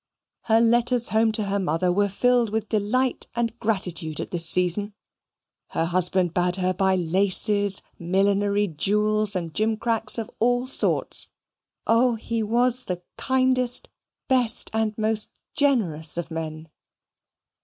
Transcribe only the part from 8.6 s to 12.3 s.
jewels, and gimcracks of all sorts. Oh,